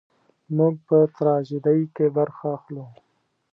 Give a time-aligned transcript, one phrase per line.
[0.57, 2.85] موږ په تراژیدۍ کې برخه اخلو.